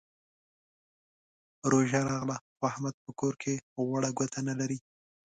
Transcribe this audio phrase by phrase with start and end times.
[1.71, 3.53] روژه راغله؛ خو احمد په کور کې
[3.85, 4.79] غوړه ګوته نه لري.